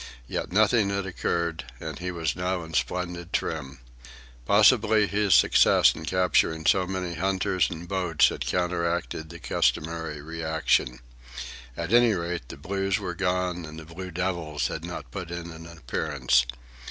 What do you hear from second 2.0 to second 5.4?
was now in splendid trim. Possibly his